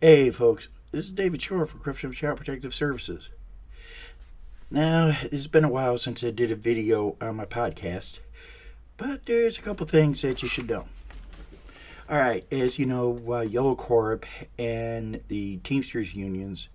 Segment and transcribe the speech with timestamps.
[0.00, 3.30] Hey, folks, this is David Shore for of Child Protective Services.
[4.70, 8.20] Now, it's been a while since I did a video on my podcast,
[8.96, 10.84] but there's a couple things that you should know.
[12.08, 14.24] All right, as you know, uh, Yellow Corp
[14.56, 16.68] and the Teamsters unions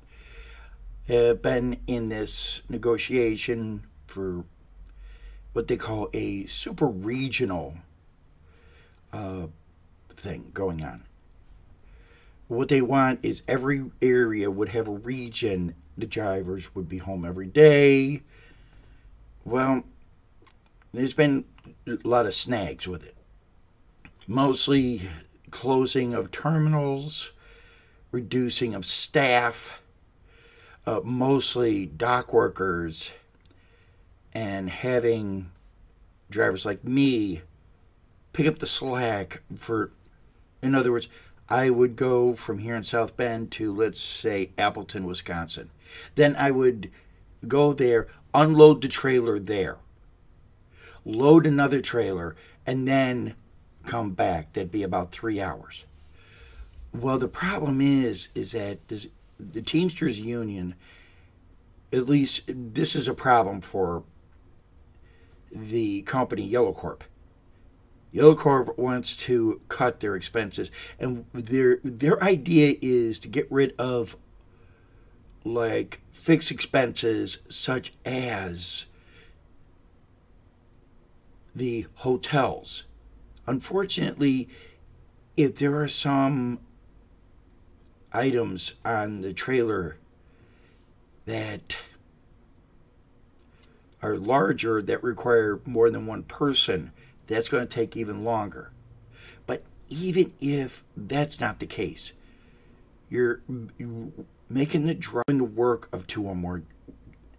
[1.07, 4.43] have been in this negotiation for
[5.53, 7.75] what they call a super regional
[9.13, 9.47] uh,
[10.09, 11.05] thing going on.
[12.53, 15.73] What they want is every area would have a region.
[15.98, 18.21] The drivers would be home every day.
[19.43, 19.84] Well,
[20.93, 21.45] there's been
[21.88, 23.16] a lot of snags with it.
[24.27, 25.09] Mostly
[25.49, 27.31] closing of terminals,
[28.12, 29.81] reducing of staff,
[30.85, 33.13] uh, mostly dock workers,
[34.31, 35.49] and having
[36.29, 37.41] drivers like me
[38.31, 39.91] pick up the slack for,
[40.62, 41.09] in other words,
[41.53, 45.70] I would go from here in South Bend to, let's say, Appleton, Wisconsin.
[46.15, 46.90] Then I would
[47.48, 49.77] go there, unload the trailer there,
[51.05, 53.35] load another trailer, and then
[53.85, 54.54] come back.
[54.54, 55.85] That'd be about three hours.
[56.91, 60.74] Well, the problem is, is that the Teamsters Union,
[61.91, 64.01] at least this is a problem for
[65.51, 67.03] the company Yellow Corp.
[68.13, 70.69] Yellow Corp wants to cut their expenses,
[71.00, 74.16] and their their idea is to get rid of
[75.44, 78.85] like fixed expenses such as
[81.56, 82.84] the hotels.
[83.47, 84.47] Unfortunately,
[85.35, 86.59] if there are some
[88.13, 89.97] items on the trailer
[91.25, 91.79] that
[94.03, 96.91] are larger that require more than one person,
[97.28, 98.72] that's going to take even longer.
[99.46, 102.13] But even if that's not the case,
[103.09, 103.41] you're
[104.50, 106.63] making the driving the work of two or more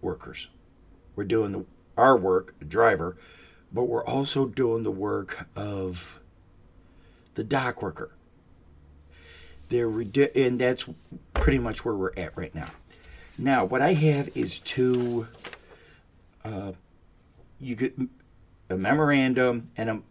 [0.00, 0.50] workers.
[1.16, 1.64] We're doing the,
[1.96, 3.16] our work, driver,
[3.72, 6.20] but we're also doing the work of
[7.34, 8.10] the dock worker.
[9.68, 10.86] They're and that's
[11.32, 12.68] pretty much where we're at right now.
[13.38, 15.26] Now, what I have is two.
[16.44, 16.72] Uh,
[17.58, 17.98] you get
[18.68, 20.02] a memorandum and a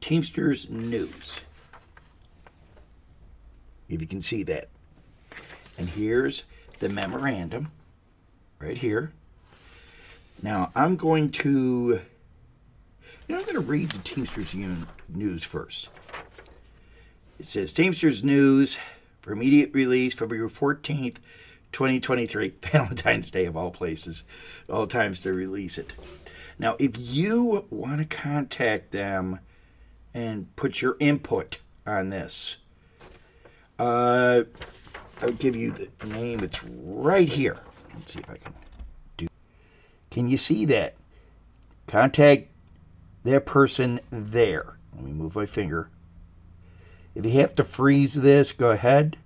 [0.00, 1.44] Teamsters news.
[3.88, 4.68] If you can see that.
[5.76, 6.44] And here's
[6.78, 7.72] the memorandum
[8.60, 9.12] right here.
[10.42, 12.00] Now, I'm going to
[13.28, 15.90] you know, I'm going to read the Teamsters Union news first.
[17.38, 18.78] It says Teamsters News
[19.20, 21.16] for immediate release February 14th,
[21.72, 24.24] 2023, Valentine's Day of all places,
[24.70, 25.92] all times to release it.
[26.58, 29.40] Now, if you want to contact them
[30.12, 32.58] and put your input on this,
[33.78, 34.42] uh,
[35.22, 36.40] I'll give you the name.
[36.40, 37.58] It's right here.
[37.94, 38.52] Let's see if I can
[39.16, 39.28] do.
[40.10, 40.94] Can you see that?
[41.86, 42.48] Contact
[43.24, 44.78] that person there.
[44.94, 45.90] Let me move my finger.
[47.14, 49.16] If you have to freeze this, go ahead.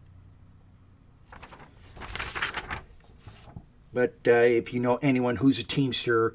[3.92, 6.34] But uh, if you know anyone who's a Teamster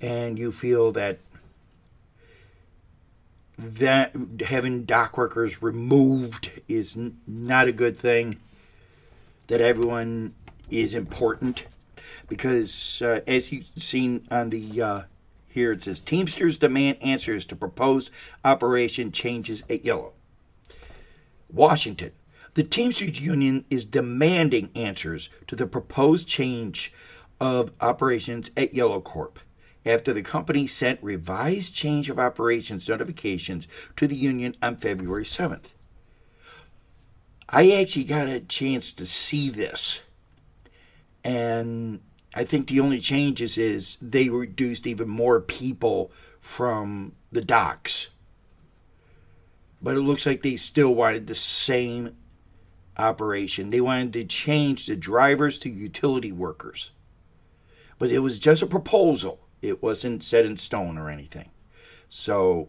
[0.00, 1.18] and you feel that
[3.58, 4.14] that
[4.46, 8.38] having dock workers removed is n- not a good thing,
[9.48, 10.34] that everyone
[10.70, 11.66] is important,
[12.28, 15.02] because uh, as you've seen on the uh,
[15.48, 18.12] here it says Teamsters demand answers to proposed
[18.44, 20.12] operation changes at Yellow.
[21.52, 22.12] Washington.
[22.54, 26.92] The Teamsters Union is demanding answers to the proposed change
[27.40, 29.38] of operations at Yellow Corp
[29.88, 33.66] after the company sent revised change of operations notifications
[33.96, 35.70] to the union on February 7th.
[37.48, 40.02] I actually got a chance to see this.
[41.24, 42.00] And
[42.34, 48.10] I think the only changes is they reduced even more people from the docks.
[49.80, 52.14] But it looks like they still wanted the same
[52.98, 53.70] operation.
[53.70, 56.90] They wanted to change the drivers to utility workers.
[57.98, 59.40] But it was just a proposal.
[59.60, 61.50] It wasn't set in stone or anything.
[62.08, 62.68] So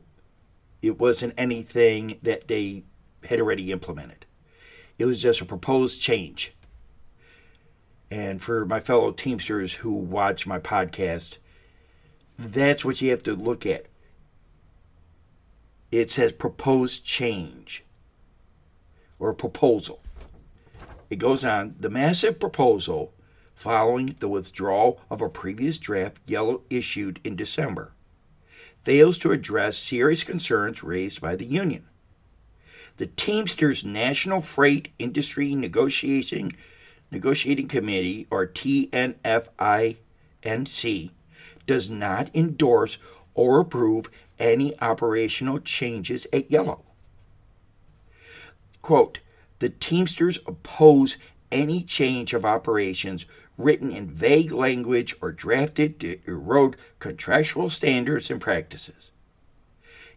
[0.82, 2.84] it wasn't anything that they
[3.26, 4.26] had already implemented.
[4.98, 6.54] It was just a proposed change.
[8.12, 11.38] And for my fellow Teamsters who watch my podcast,
[12.38, 13.86] that's what you have to look at.
[15.92, 17.84] It says proposed change
[19.20, 20.02] or proposal.
[21.10, 23.14] It goes on the massive proposal
[23.60, 27.92] following the withdrawal of a previous draft yellow issued in December
[28.84, 31.84] fails to address serious concerns raised by the union.
[32.96, 36.54] the Teamsters National Freight Industry Negotiation
[37.12, 39.98] Negotiating Committee, or TNFINC,
[41.66, 42.98] does not endorse
[43.34, 44.10] or approve
[44.40, 46.82] any operational changes at Yellow.
[48.82, 49.20] Quote,
[49.60, 51.18] the Teamsters oppose
[51.52, 53.26] any change of operations
[53.60, 59.12] written in vague language or drafted to erode contractual standards and practices.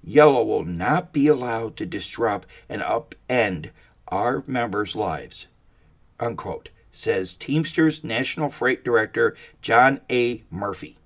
[0.02, 3.70] Yellow will not be allowed to disrupt and upend
[4.08, 5.48] our members' lives.
[6.20, 10.44] Unquote, says Teamsters National Freight Director John A.
[10.48, 10.96] Murphy.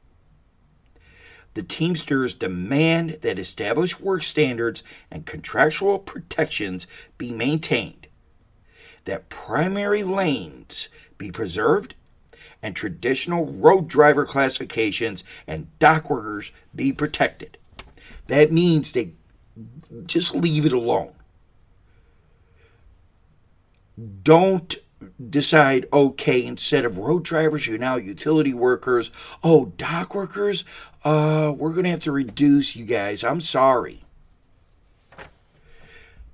[1.54, 6.86] The Teamsters demand that established work standards and contractual protections
[7.16, 8.08] be maintained,
[9.04, 11.94] that primary lanes be preserved,
[12.62, 17.58] and traditional road driver classifications and dock workers be protected.
[18.26, 19.12] That means they
[20.06, 21.12] just leave it alone.
[24.22, 24.74] Don't
[25.30, 29.10] decide, okay, instead of road drivers, you're now utility workers.
[29.42, 30.64] Oh, dock workers,
[31.04, 33.22] uh, we're going to have to reduce you guys.
[33.22, 34.05] I'm sorry.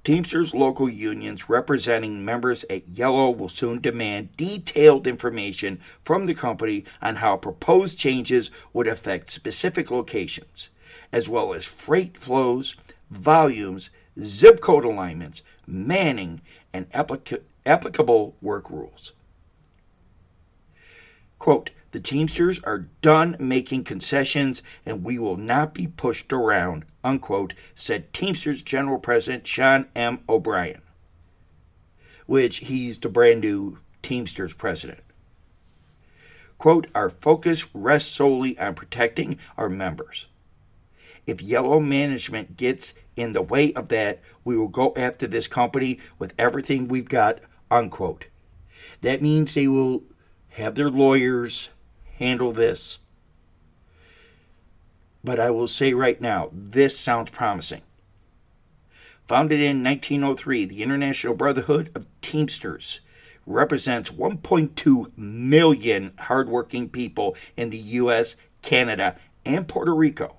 [0.05, 6.85] Teamsters local unions representing members at Yellow will soon demand detailed information from the company
[7.01, 10.71] on how proposed changes would affect specific locations
[11.13, 12.75] as well as freight flows,
[13.11, 13.91] volumes,
[14.21, 16.41] zip code alignments, manning,
[16.73, 19.13] and applica- applicable work rules.
[21.39, 27.55] Quote, the Teamsters are done making concessions and we will not be pushed around, unquote,
[27.75, 30.21] said Teamsters General President Sean M.
[30.29, 30.81] O'Brien,
[32.27, 35.01] which he's the brand new Teamsters president.
[36.57, 40.29] Quote, our focus rests solely on protecting our members.
[41.27, 46.01] If yellow management gets in the way of that, we will go after this company
[46.19, 47.41] with everything we've got,
[47.71, 48.27] unquote.
[49.03, 50.05] That means they will
[50.51, 51.71] have their lawyers
[52.19, 52.99] handle this.
[55.25, 57.83] But I will say right now, this sounds promising.
[59.27, 63.01] Founded in 1903, the International Brotherhood of Teamsters
[63.47, 70.37] represents 1.2 million hardworking people in the U.S., Canada, and Puerto Rico.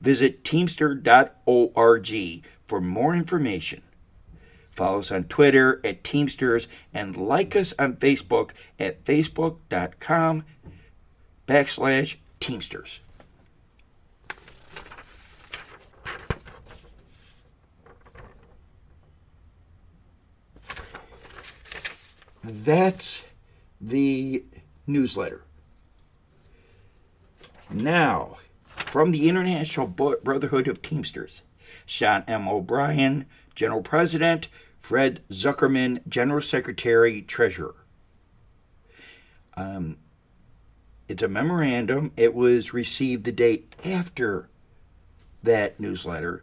[0.00, 2.08] Visit teamster.org
[2.66, 3.82] for more information.
[4.82, 8.50] Follow us on Twitter at Teamsters and like us on Facebook
[8.80, 10.42] at facebook.com
[11.46, 12.98] backslash Teamsters.
[22.42, 23.22] That's
[23.80, 24.42] the
[24.88, 25.44] newsletter.
[27.70, 31.42] Now, from the International Brotherhood of Teamsters,
[31.86, 32.48] Sean M.
[32.48, 34.48] O'Brien, General President,
[34.82, 37.76] Fred Zuckerman, General Secretary, Treasurer.
[39.56, 39.96] Um,
[41.08, 42.10] it's a memorandum.
[42.16, 44.48] It was received the day after
[45.40, 46.42] that newsletter,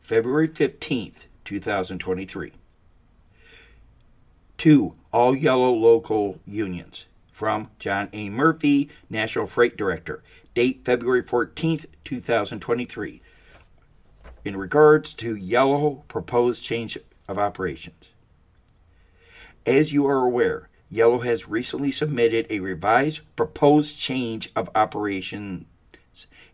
[0.00, 2.52] February 15th, 2023.
[4.58, 8.28] To all yellow local unions from John A.
[8.28, 10.22] Murphy, National Freight Director.
[10.54, 13.20] Date February 14th, 2023.
[14.44, 16.96] In regards to Yellow proposed change
[17.28, 18.10] of operations.
[19.66, 25.66] As you are aware, Yellow has recently submitted a revised proposed change of operations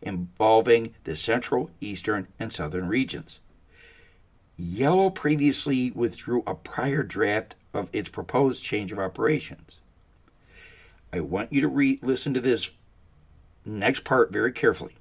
[0.02, 3.40] involving the central, eastern, and southern regions.
[4.56, 9.80] Yellow previously withdrew a prior draft of its proposed change of operations.
[11.12, 12.70] I want you to re- listen to this
[13.64, 14.94] next part very carefully.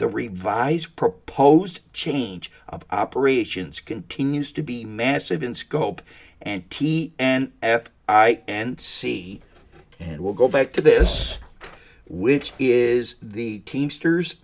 [0.00, 6.00] The revised proposed change of operations continues to be massive in scope,
[6.40, 7.50] and TNFINC,
[10.00, 11.38] and we'll go back to this,
[12.08, 14.36] which is the Teamsters,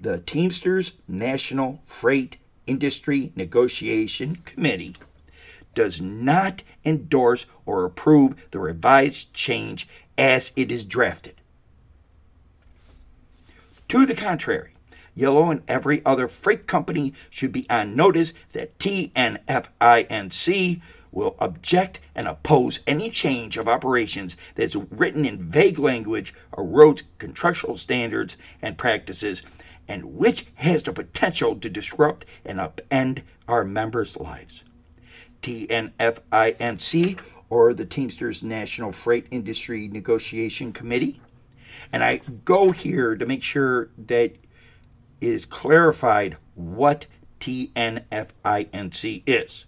[0.00, 2.36] the Teamsters National Freight
[2.68, 4.94] Industry Negotiation Committee
[5.74, 11.34] does not endorse or approve the revised change as it is drafted.
[13.94, 14.74] To the contrary,
[15.14, 20.82] Yellow and every other freight company should be on notice that TNFINC
[21.12, 27.04] will object and oppose any change of operations that is written in vague language, erodes
[27.18, 29.42] contractual standards and practices,
[29.86, 34.64] and which has the potential to disrupt and upend our members' lives.
[35.40, 41.20] TNFINC, or the Teamsters National Freight Industry Negotiation Committee.
[41.92, 44.36] And I go here to make sure that
[45.20, 47.06] is clarified what
[47.40, 49.66] TNFINC is.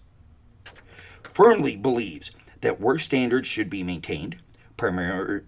[1.22, 4.36] Firmly believes that work standards should be maintained,
[4.76, 5.42] primary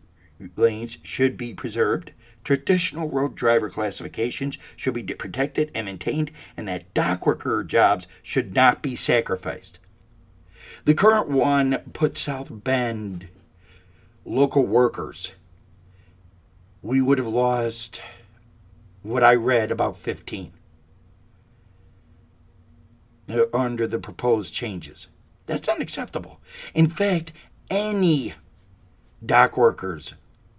[0.56, 2.12] lanes should be preserved,
[2.44, 8.54] traditional road driver classifications should be protected and maintained, and that dock worker jobs should
[8.54, 9.78] not be sacrificed.
[10.84, 13.28] The current one puts South Bend
[14.24, 15.34] local workers.
[16.82, 18.00] We would have lost
[19.02, 20.52] what I read about 15
[23.52, 25.08] under the proposed changes.
[25.46, 26.40] That's unacceptable.
[26.74, 27.32] In fact,
[27.68, 28.34] any
[29.24, 30.14] dock workers,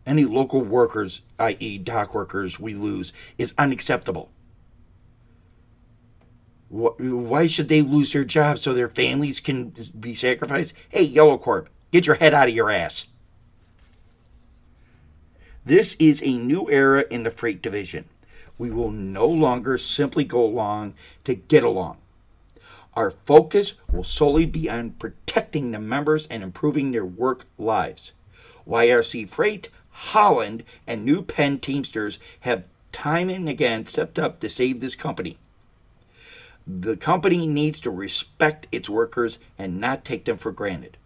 [0.05, 4.29] any local workers, i.e., dock workers, we lose is unacceptable.
[6.69, 10.73] Why should they lose their jobs so their families can be sacrificed?
[10.89, 13.07] Hey, Yellow Corp, get your head out of your ass.
[15.69, 18.05] This is a new era in the freight division.
[18.57, 20.95] We will no longer simply go along
[21.25, 21.97] to get along.
[22.95, 28.13] Our focus will solely be on protecting the members and improving their work lives.
[28.67, 34.79] YRC Freight, Holland, and New Penn Teamsters have time and again stepped up to save
[34.79, 35.37] this company.
[36.65, 40.97] The company needs to respect its workers and not take them for granted.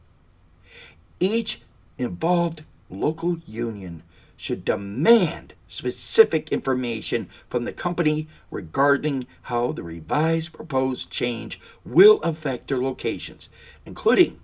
[1.19, 1.59] Each
[1.97, 4.03] involved local union
[4.37, 12.67] should demand specific information from the company regarding how the revised proposed change will affect
[12.67, 13.49] their locations,
[13.85, 14.39] including,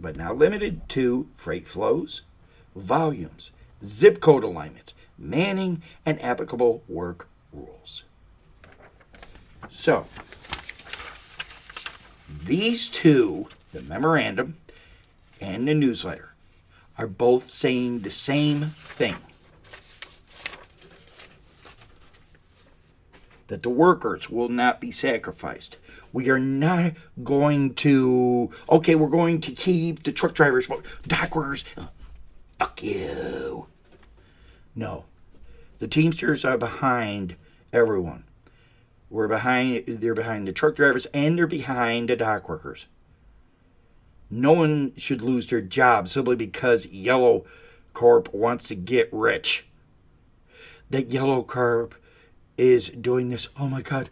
[0.00, 2.22] but not limited to, freight flows,
[2.74, 3.52] volumes,
[3.84, 8.04] zip code alignments, manning, and applicable work rules.
[9.68, 10.06] So,
[12.44, 14.56] these two, the memorandum
[15.40, 16.34] and the newsletter,
[16.98, 19.16] are both saying the same thing.
[23.52, 25.76] That the workers will not be sacrificed.
[26.10, 26.92] We are not
[27.22, 30.70] going to, okay, we're going to keep the truck drivers,
[31.06, 31.62] dock workers.
[32.58, 33.66] Fuck you.
[34.74, 35.04] No.
[35.76, 37.36] The Teamsters are behind
[37.74, 38.24] everyone.
[39.10, 42.86] We're behind, they're behind the truck drivers and they're behind the dock workers.
[44.30, 47.44] No one should lose their job simply because Yellow
[47.92, 49.66] Corp wants to get rich.
[50.88, 51.94] That Yellow Corp
[52.62, 53.48] is doing this.
[53.58, 54.08] Oh my God,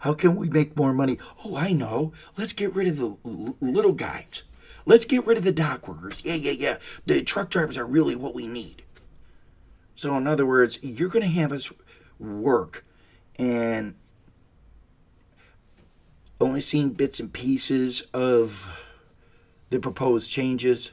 [0.00, 1.18] how can we make more money?
[1.44, 2.12] Oh, I know.
[2.36, 3.16] Let's get rid of the
[3.60, 4.42] little guys.
[4.86, 6.20] Let's get rid of the dock workers.
[6.24, 6.78] Yeah, yeah, yeah.
[7.06, 8.82] The truck drivers are really what we need.
[9.94, 11.72] So, in other words, you're going to have us
[12.18, 12.84] work
[13.38, 13.94] and
[16.40, 18.68] only seeing bits and pieces of
[19.70, 20.92] the proposed changes.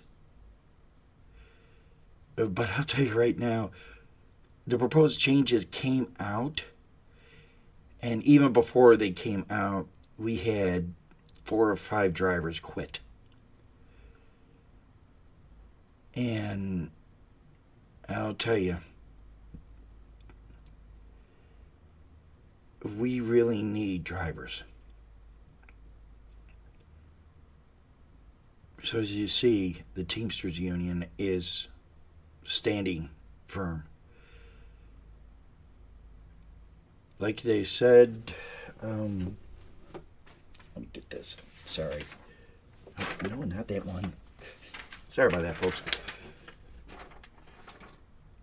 [2.35, 3.71] But I'll tell you right now,
[4.65, 6.63] the proposed changes came out
[8.01, 10.93] and even before they came out, we had
[11.43, 12.99] four or five drivers quit.
[16.15, 16.91] And
[18.09, 18.77] I'll tell you,
[22.97, 24.63] we really need drivers.
[28.83, 31.67] So, as you see, the Teamsters Union is
[32.43, 33.09] standing
[33.45, 33.83] firm.
[37.21, 38.33] Like they said,
[38.81, 39.37] um,
[40.75, 41.37] let me get this.
[41.67, 42.01] Sorry.
[43.29, 44.11] No, not that one.
[45.09, 45.81] Sorry about that, folks.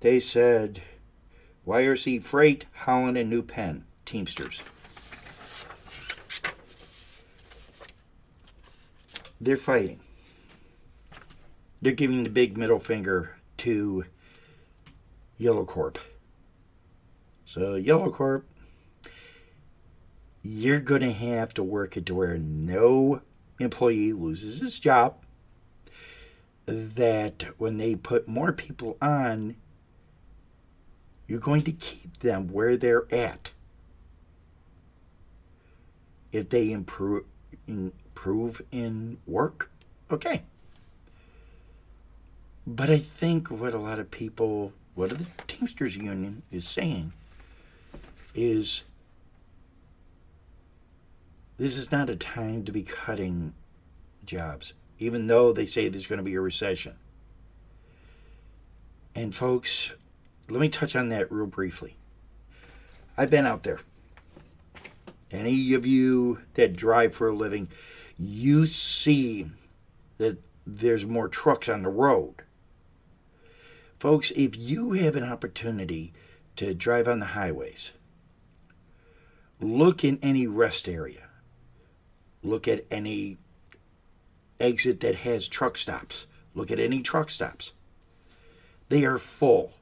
[0.00, 0.80] They said
[1.66, 4.62] YRC Freight, Holland, and New Penn, Teamsters.
[9.40, 9.98] They're fighting.
[11.82, 14.04] They're giving the big middle finger to
[15.36, 15.98] Yellow Corp.
[17.44, 18.44] So, Yellow Corp,
[20.48, 23.20] you're going to have to work it to where no
[23.58, 25.16] employee loses his job.
[26.64, 29.56] That when they put more people on,
[31.26, 33.50] you're going to keep them where they're at.
[36.32, 37.24] If they improve,
[37.66, 39.70] improve in work,
[40.10, 40.42] okay.
[42.66, 47.12] But I think what a lot of people, what the Teamsters Union is saying,
[48.34, 48.84] is
[51.58, 53.52] this is not a time to be cutting
[54.24, 56.94] jobs, even though they say there's going to be a recession.
[59.14, 59.92] And, folks,
[60.48, 61.96] let me touch on that real briefly.
[63.16, 63.80] I've been out there.
[65.32, 67.68] Any of you that drive for a living,
[68.16, 69.50] you see
[70.18, 72.34] that there's more trucks on the road.
[73.98, 76.12] Folks, if you have an opportunity
[76.54, 77.94] to drive on the highways,
[79.60, 81.27] look in any rest area
[82.42, 83.38] Look at any
[84.60, 86.26] exit that has truck stops.
[86.54, 87.72] Look at any truck stops.
[88.88, 89.72] They are full.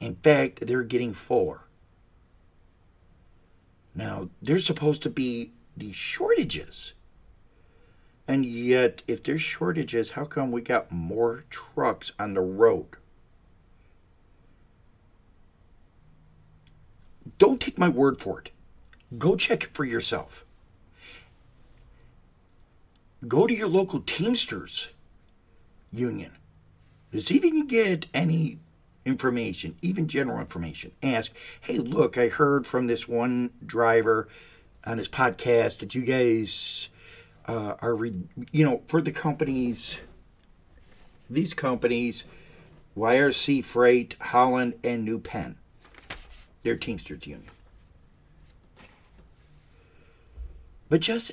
[0.00, 1.62] In fact, they're getting fuller.
[3.94, 6.94] Now, there's supposed to be these shortages.
[8.28, 12.86] And yet, if there's shortages, how come we got more trucks on the road?
[17.38, 18.50] Don't take my word for it.
[19.16, 20.44] Go check it for yourself.
[23.26, 24.92] Go to your local Teamsters
[25.92, 26.32] union
[27.16, 28.58] see if you can get any
[29.04, 30.92] information, even general information.
[31.02, 34.28] Ask, hey, look, I heard from this one driver
[34.84, 36.90] on his podcast that you guys
[37.46, 38.22] uh, are, re-
[38.52, 40.00] you know, for the companies,
[41.30, 42.24] these companies,
[42.96, 45.56] YRC Freight, Holland, and New Penn,
[46.62, 47.48] their Teamsters Union.
[50.90, 51.32] But just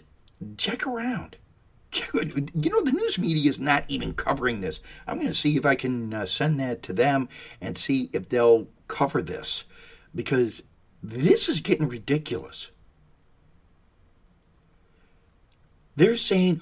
[0.57, 1.37] check around.
[2.13, 4.81] You know, the news media is not even covering this.
[5.07, 7.29] I'm going to see if I can uh, send that to them
[7.61, 9.65] and see if they'll cover this
[10.13, 10.63] because
[11.03, 12.71] this is getting ridiculous.
[15.95, 16.61] They're saying,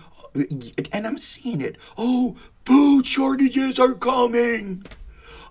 [0.92, 2.36] and I'm seeing it, oh,
[2.66, 4.84] food shortages are coming.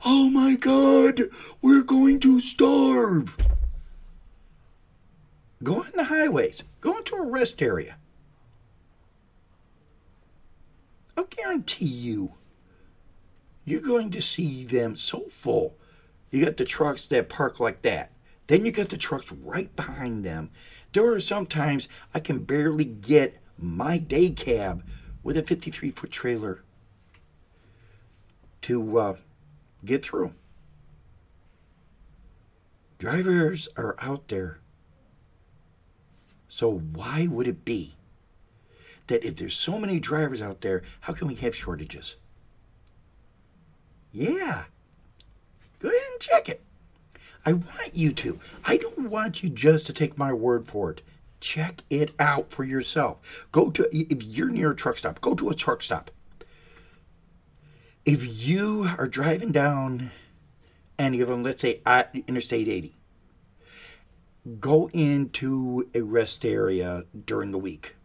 [0.05, 1.23] Oh my God,
[1.61, 3.37] we're going to starve.
[5.63, 7.97] Go on the highways, go into a rest area.
[11.17, 12.35] I'll guarantee you,
[13.65, 15.77] you're going to see them so full.
[16.31, 18.11] You got the trucks that park like that.
[18.47, 20.51] Then you got the trucks right behind them.
[20.93, 24.85] There are sometimes I can barely get my day cab
[25.23, 26.63] with a 53 foot trailer
[28.63, 29.17] to uh,
[29.85, 30.33] get through.
[32.99, 34.61] Drivers are out there.
[36.49, 37.95] So, why would it be
[39.07, 42.17] that if there's so many drivers out there, how can we have shortages?
[44.13, 44.65] Yeah.
[45.81, 46.63] Go ahead and check it.
[47.45, 48.39] I want you to.
[48.65, 51.03] I don't want you just to take my word for it.
[51.41, 53.49] Check it out for yourself.
[53.51, 56.11] Go to, if you're near a truck stop, go to a truck stop.
[58.05, 60.13] If you are driving down
[60.99, 61.81] any of them, let's say
[62.29, 62.95] Interstate 80,
[64.61, 67.97] go into a rest area during the week.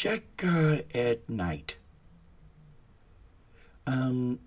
[0.00, 1.74] Check uh, at night.
[3.84, 4.38] Um,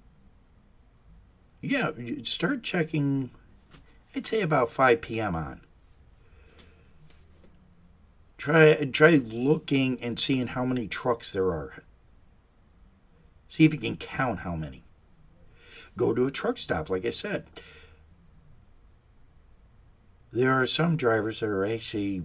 [1.60, 1.92] yeah,
[2.24, 3.32] start checking,
[4.16, 5.36] I'd say about 5 p.m.
[5.36, 5.60] on.
[8.38, 11.84] Try try looking and seeing how many trucks there are.
[13.50, 14.86] See if you can count how many.
[15.98, 17.44] Go to a truck stop, like I said.
[20.32, 22.24] There are some drivers that are actually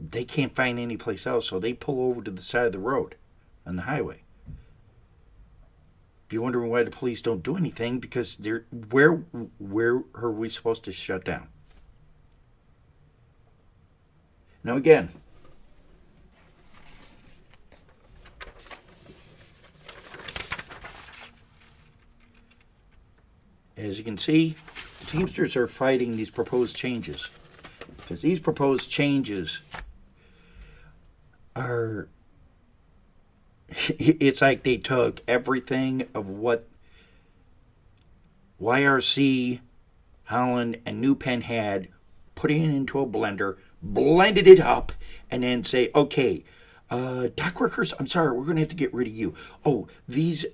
[0.00, 2.78] they can't find any place else, so they pull over to the side of the
[2.78, 3.16] road
[3.66, 4.22] on the highway.
[6.26, 9.16] If you're wondering why the police don't do anything, because they're where
[9.58, 11.48] where are we supposed to shut down?
[14.62, 15.08] Now again,
[23.80, 24.54] As you can see,
[25.00, 27.30] the Teamsters are fighting these proposed changes.
[27.96, 29.62] Because these proposed changes
[31.56, 32.08] are.
[33.98, 36.66] It's like they took everything of what
[38.60, 39.60] YRC,
[40.24, 41.88] Holland, and New Penn had,
[42.34, 44.92] put it into a blender, blended it up,
[45.30, 46.44] and then say, okay,
[46.90, 49.34] uh, dock workers, I'm sorry, we're going to have to get rid of you.
[49.64, 50.44] Oh, these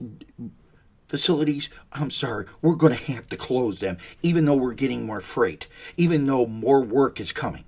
[1.08, 5.20] facilities, I'm sorry, we're going to have to close them, even though we're getting more
[5.20, 7.64] freight, even though more work is coming.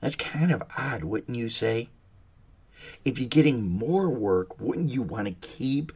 [0.00, 1.88] That's kind of odd, wouldn't you say?
[3.04, 5.92] If you're getting more work, wouldn't you want to keep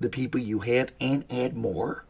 [0.00, 2.04] the people you have and add more?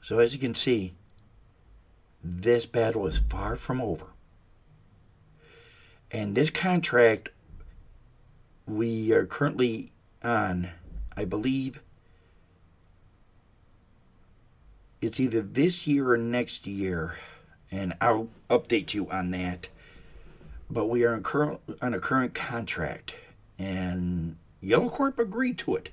[0.00, 0.94] So, as you can see,
[2.22, 4.06] this battle is far from over.
[6.10, 7.30] And this contract
[8.66, 9.90] we are currently
[10.22, 10.70] on,
[11.16, 11.82] I believe,
[15.04, 17.16] it's either this year or next year,
[17.70, 19.68] and I'll update you on that.
[20.70, 23.14] But we are current, on a current contract,
[23.58, 25.90] and Yellow Corp agreed to it.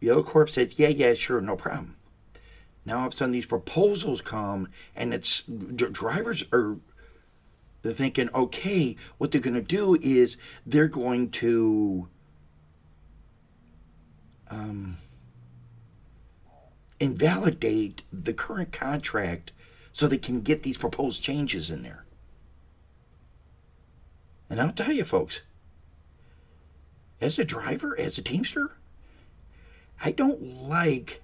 [0.00, 1.96] Yellow Corp said, "Yeah, yeah, sure, no problem."
[2.84, 6.78] Now all of a sudden these proposals come, and it's drivers are
[7.82, 12.08] they're thinking, okay, what they're going to do is they're going to
[14.50, 14.96] um,
[17.02, 19.52] invalidate the current contract
[19.92, 22.04] so they can get these proposed changes in there.
[24.48, 25.42] And I'll tell you, folks,
[27.20, 28.76] as a driver, as a Teamster,
[30.04, 31.22] I don't like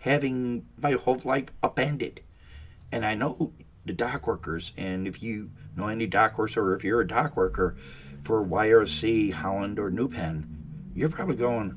[0.00, 2.22] having my whole life upended.
[2.90, 3.52] And I know
[3.84, 7.36] the dock workers, and if you know any dock workers or if you're a dock
[7.36, 7.76] worker
[8.20, 11.70] for YRC, Holland, or New Penn, you're probably going,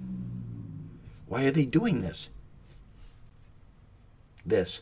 [1.27, 2.29] why are they doing this?
[4.45, 4.81] This.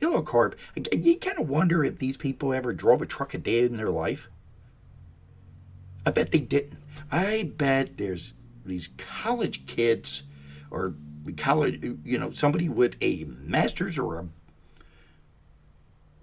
[0.00, 0.58] Yellow Corp,
[0.92, 3.90] you kind of wonder if these people ever drove a truck a day in their
[3.90, 4.28] life.
[6.04, 6.78] I bet they didn't.
[7.10, 8.34] I bet there's
[8.66, 10.24] these college kids
[10.70, 10.94] or
[11.36, 14.26] college, you know, somebody with a master's or a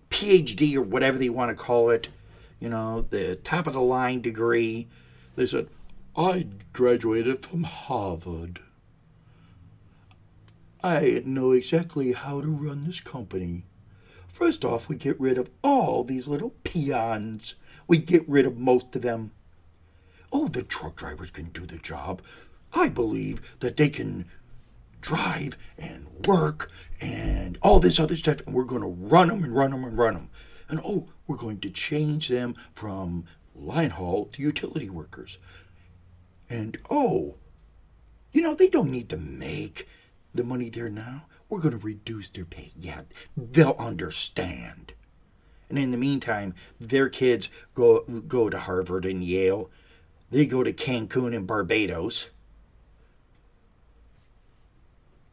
[0.10, 2.10] PhD or whatever they want to call it,
[2.60, 4.88] you know, the top of the line degree.
[5.36, 5.70] They said,
[6.16, 8.60] I graduated from Harvard.
[10.84, 13.66] I know exactly how to run this company.
[14.28, 17.56] First off, we get rid of all these little peons.
[17.88, 19.32] We get rid of most of them.
[20.32, 22.22] Oh, the truck drivers can do the job.
[22.74, 24.26] I believe that they can
[25.02, 29.56] drive and work and all this other stuff, and we're going to run them and
[29.56, 30.30] run them and run them.
[30.70, 35.38] And oh, we're going to change them from line haul to utility workers.
[36.50, 37.36] And oh,
[38.32, 39.88] you know, they don't need to make
[40.34, 41.26] the money there now.
[41.50, 42.72] We're going to reduce their pay.
[42.78, 43.02] Yeah,
[43.36, 44.94] they'll understand.
[45.70, 49.70] And in the meantime, their kids go go to Harvard and Yale.
[50.30, 52.30] They go to Cancun and Barbados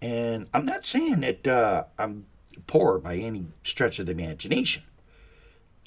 [0.00, 2.26] and I'm not saying that uh, I'm
[2.66, 4.84] poor by any stretch of the imagination.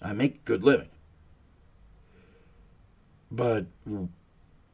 [0.01, 0.89] I make good living.
[3.29, 3.67] But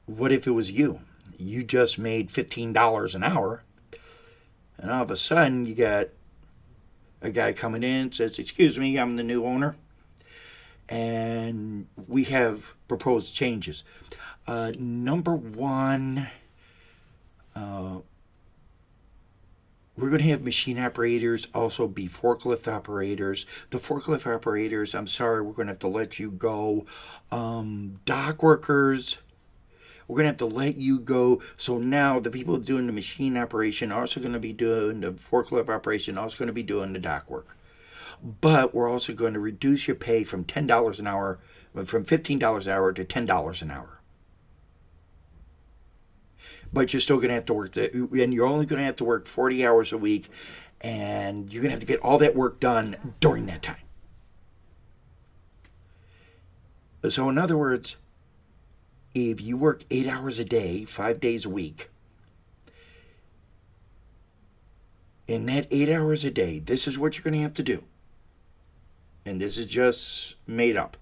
[0.06, 1.02] what if it was you?
[1.38, 3.64] You just made $15 an hour,
[4.78, 6.08] and all of a sudden you got
[7.22, 9.76] a guy coming in says, Excuse me, I'm the new owner,
[10.90, 13.84] and we have proposed changes.
[14.48, 16.28] Uh, number one,
[17.56, 18.00] uh,
[19.98, 23.48] we're going to have machine operators also be forklift operators.
[23.72, 26.86] The forklift operators, I'm sorry, we're going to have to let you go.
[27.32, 29.18] Um, dock workers,
[30.08, 31.42] we're going to have to let you go.
[31.58, 35.12] So now the people doing the machine operation are also going to be doing the
[35.12, 37.58] forklift operation, also going to be doing the dock work.
[38.42, 41.40] But we're also going to reduce your pay from $10 an hour,
[41.86, 43.98] from $15 an hour to $10 an hour
[46.74, 47.90] but you're still going to have to work, the,
[48.22, 50.30] and you're only going to have to work 40 hours a week,
[50.82, 53.78] and you're going to have to get all that work done during that time.
[57.10, 57.96] So, in other words,
[59.18, 61.90] if you work eight hours a day, five days a week,
[65.28, 67.84] in that eight hours a day, this is what you're going to have to do.
[69.26, 70.98] And this is just made up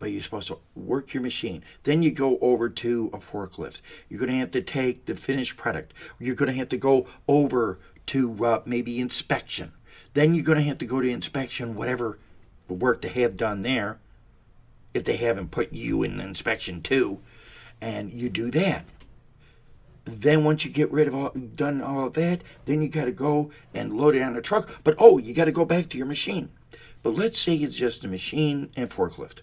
[0.00, 1.62] but you're supposed to work your machine.
[1.84, 3.82] Then you go over to a forklift.
[4.08, 5.92] You're going to have to take the finished product.
[6.18, 9.72] You're going to have to go over to uh, maybe inspection.
[10.14, 12.18] Then you're going to have to go to inspection, whatever
[12.66, 13.98] work they have done there,
[14.94, 17.20] if they haven't put you in inspection too,
[17.80, 18.84] and you do that.
[20.04, 23.50] Then once you get rid of all, done all that, then you got to go
[23.74, 24.68] and load it on a truck.
[24.82, 26.50] But oh, you got to go back to your machine.
[27.02, 29.40] But let's say it's just a machine and forklift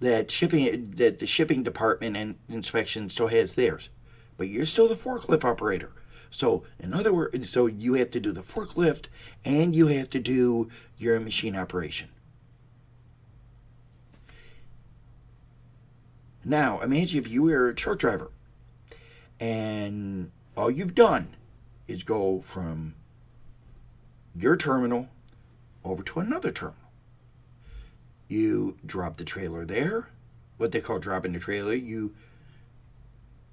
[0.00, 3.90] that shipping that the shipping department and inspection still has theirs,
[4.36, 5.92] but you're still the forklift operator.
[6.30, 9.06] So in other words, so you have to do the forklift
[9.44, 12.10] and you have to do your machine operation.
[16.46, 18.30] Now imagine if you were a truck driver
[19.38, 21.36] and all you've done
[21.88, 22.94] is go from
[24.34, 25.08] your terminal
[25.84, 26.86] over to another terminal
[28.28, 30.08] you drop the trailer there,
[30.56, 31.74] what they call dropping the trailer.
[31.74, 32.14] You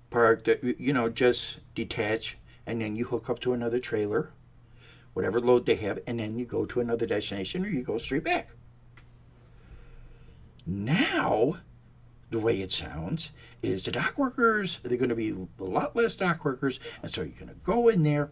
[0.09, 4.31] park, the, you know, just detach, and then you hook up to another trailer,
[5.13, 8.23] whatever load they have, and then you go to another destination or you go straight
[8.23, 8.49] back.
[10.65, 11.57] Now,
[12.33, 13.29] the way it sounds
[13.61, 17.21] is the dock workers, they're going to be a lot less dock workers, and so
[17.21, 18.31] you're going to go in there.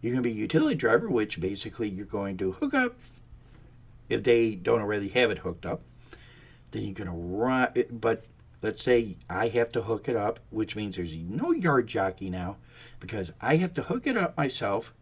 [0.00, 2.94] You're going to be a utility driver, which basically you're going to hook up,
[4.08, 5.82] if they don't already have it hooked up,
[6.70, 7.68] then you're going to run.
[7.74, 8.24] Eh, but
[8.62, 12.58] let's say I have to hook it up, which means there's no yard jockey now
[13.00, 14.94] because I have to hook it up myself.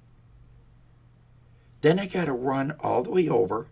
[1.83, 3.67] Then I got to run all the way over.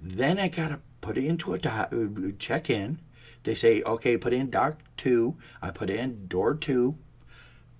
[0.00, 2.06] Then I got to put it into a dock, uh,
[2.38, 2.98] check in.
[3.42, 5.36] They say, okay, put in dock two.
[5.62, 6.96] I put in door two,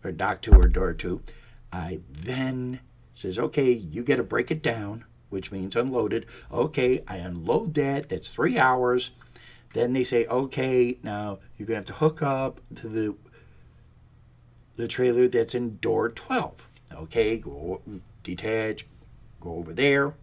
[0.03, 1.23] or dock two or door two.
[1.73, 2.81] I then
[3.15, 6.27] says, okay, you got to break it down, which means unloaded.
[6.51, 8.09] Okay, I unload that.
[8.09, 9.13] That's three hours.
[9.73, 13.17] Then they say, okay, now you're gonna have to hook up to the
[14.77, 16.67] the trailer that's in door 12.
[16.95, 17.83] Okay, go
[18.25, 18.87] detach,
[19.41, 20.15] go over there.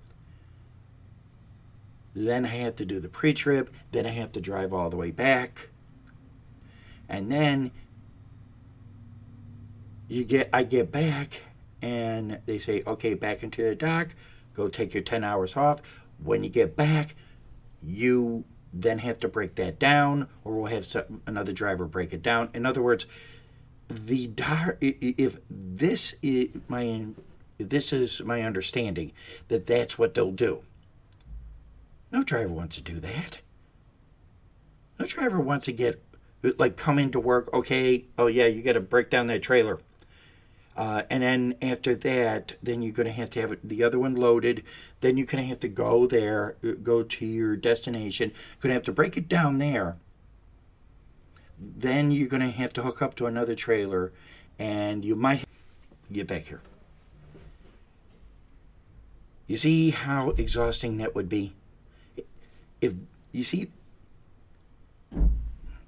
[2.18, 3.72] Then I have to do the pre-trip.
[3.92, 5.70] Then I have to drive all the way back.
[7.08, 7.70] And then
[10.08, 11.44] you get I get back
[11.80, 14.16] and they say, okay, back into the dock,
[14.56, 15.80] go take your 10 hours off.
[16.24, 17.14] When you get back,
[17.84, 22.24] you then have to break that down, or we'll have some, another driver break it
[22.24, 22.50] down.
[22.56, 23.06] In other words,
[23.90, 24.32] the
[24.82, 27.06] if this is my
[27.60, 29.12] if this is my understanding
[29.50, 30.64] that that's what they'll do.
[32.12, 33.42] No driver wants to do that.
[35.00, 36.02] No driver wants to get
[36.58, 37.54] like come into work.
[37.54, 39.80] Okay, oh yeah, you got to break down that trailer.
[40.76, 44.16] Uh, and then after that, then you're going to have to have the other one
[44.16, 44.64] loaded.
[45.00, 48.30] Then you're going to have to go there, go to your destination.
[48.30, 49.98] You're going to have to break it down there.
[51.60, 54.14] Then you're going to have to hook up to another trailer,
[54.60, 55.44] and you might
[56.12, 56.62] get back here.
[59.48, 61.54] You see how exhausting that would be?
[62.82, 62.94] If
[63.32, 63.72] you see,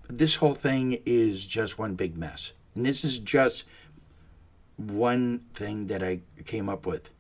[0.08, 2.54] this whole thing is just one big mess.
[2.76, 3.66] And this is just
[4.78, 7.12] one thing that I came up with.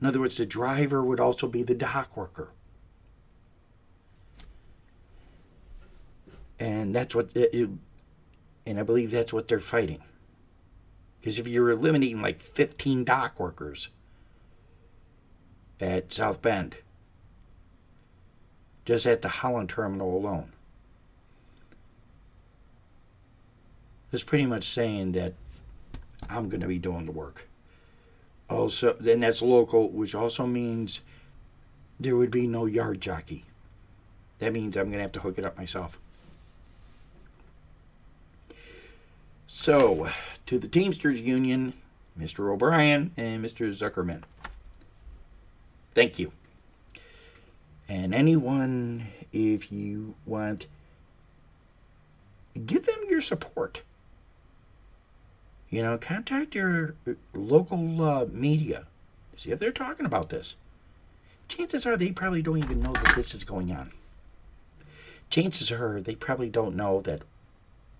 [0.00, 2.50] In other words, the driver would also be the dock worker.
[6.58, 7.70] And that's what, it,
[8.66, 10.02] and I believe that's what they're fighting.
[11.20, 13.88] Because if you're eliminating like 15 dock workers
[15.80, 16.76] at South Bend,
[18.84, 20.52] just at the Holland terminal alone,
[24.10, 25.34] that's pretty much saying that
[26.28, 27.46] I'm going to be doing the work.
[28.48, 31.02] Also, then that's local, which also means
[32.00, 33.44] there would be no yard jockey.
[34.40, 35.98] That means I'm going to have to hook it up myself.
[39.46, 40.08] So,
[40.46, 41.74] to the Teamsters Union,
[42.18, 42.50] Mr.
[42.50, 43.68] O'Brien and Mr.
[43.70, 44.22] Zuckerman,
[45.94, 46.32] thank you.
[47.90, 50.68] And anyone, if you want,
[52.64, 53.82] give them your support.
[55.70, 56.94] You know, contact your
[57.34, 58.86] local uh, media.
[59.34, 60.54] See if they're talking about this.
[61.48, 63.90] Chances are they probably don't even know that this is going on.
[65.28, 67.22] Chances are they probably don't know that,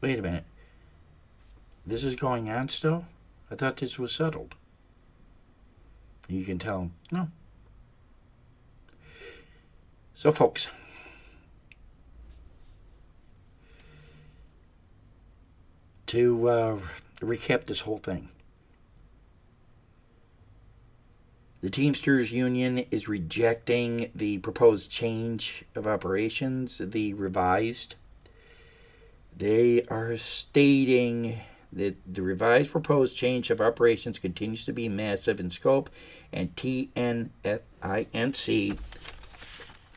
[0.00, 0.44] wait a minute,
[1.84, 3.06] this is going on still?
[3.50, 4.54] I thought this was settled.
[6.28, 7.28] You can tell them, no.
[10.20, 10.68] So, folks,
[16.08, 16.78] to uh,
[17.20, 18.28] recap this whole thing.
[21.62, 27.94] The Teamsters Union is rejecting the proposed change of operations, the revised.
[29.34, 31.40] They are stating
[31.72, 35.88] that the revised proposed change of operations continues to be massive in scope,
[36.30, 37.30] and TNFINC,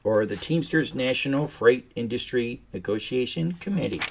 [0.04, 4.02] or the Teamsters National Freight Industry Negotiation Committee,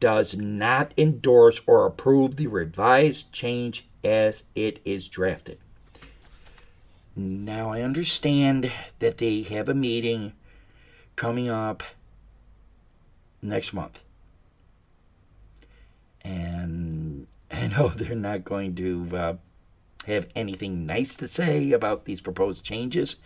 [0.00, 5.58] does not endorse or approve the revised change as it is drafted.
[7.14, 10.32] Now, I understand that they have a meeting
[11.16, 11.82] coming up
[13.42, 14.02] next month.
[16.22, 19.34] And I know they're not going to uh,
[20.06, 23.16] have anything nice to say about these proposed changes.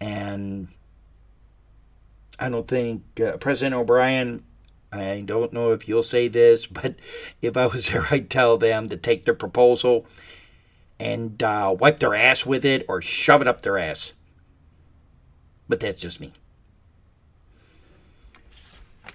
[0.00, 0.68] And
[2.38, 4.44] I don't think uh, President O'Brien
[4.92, 6.96] I don't know if you'll say this, but
[7.42, 10.06] if I was there, I'd tell them to take their proposal
[10.98, 14.12] and uh, wipe their ass with it or shove it up their ass.
[15.68, 16.32] But that's just me.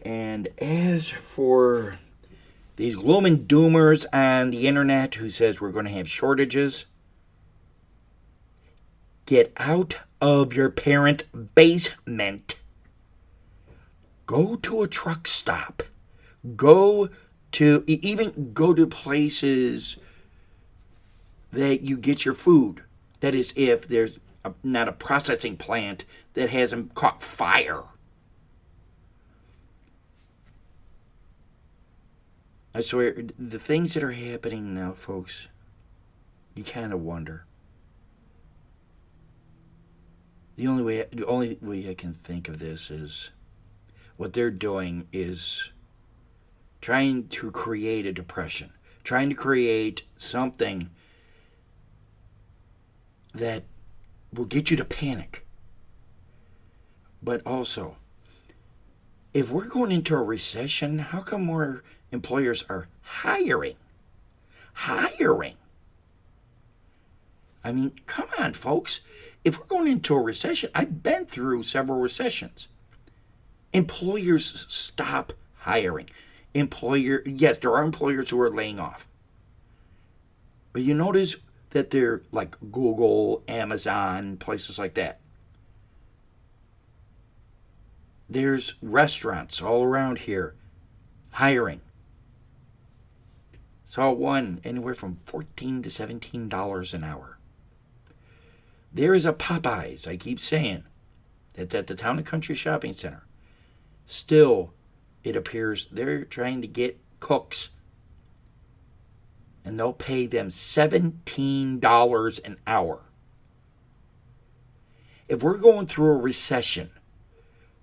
[0.04, 1.96] And as for
[2.76, 6.86] these gloom and doomers on the internet who says we're going to have shortages,
[9.26, 12.56] get out of your parent basement
[14.32, 15.84] Go to a truck stop.
[16.56, 17.10] Go
[17.52, 19.98] to even go to places
[21.52, 22.82] that you get your food.
[23.20, 26.06] That is, if there's a, not a processing plant
[26.36, 27.84] that hasn't caught fire.
[32.74, 35.50] I swear, the things that are happening now, folks,
[36.56, 37.44] you kind of wonder.
[40.62, 43.32] The only way, the only way I can think of this is
[44.18, 45.72] what they're doing is
[46.82, 48.72] trying to create a depression.
[49.04, 50.92] trying to create something
[53.34, 53.64] that
[54.32, 55.48] will get you to panic.
[57.24, 57.98] But also,
[59.34, 63.78] if we're going into a recession, how come more employers are hiring?
[64.74, 65.56] Hiring.
[67.64, 69.02] I mean, come on, folks.
[69.44, 72.68] If we're going into a recession, I've been through several recessions.
[73.74, 76.10] Employers stop hiring.
[76.54, 79.08] Employer, yes, there are employers who are laying off.
[80.74, 81.38] But you notice
[81.72, 85.20] that they're like Google, Amazon, places like that.
[88.30, 90.56] There's restaurants all around here
[91.32, 91.82] hiring.
[93.86, 97.38] Saw one anywhere from 14 to $17 an hour.
[98.94, 100.84] There is a Popeyes, I keep saying,
[101.54, 103.24] that's at the Town and Country Shopping Center.
[104.06, 104.74] Still,
[105.24, 107.70] it appears they're trying to get cooks
[109.64, 113.02] and they'll pay them $17 an hour.
[115.28, 116.90] If we're going through a recession,